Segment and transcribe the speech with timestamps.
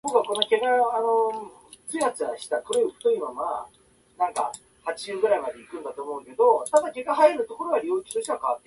[0.01, 0.01] 新疆ウイグル自治区の自治区首府はウルムチである